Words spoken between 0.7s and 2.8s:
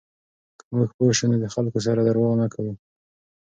موږ پوه شو، نو د خلکو سره درواغ نه کوو.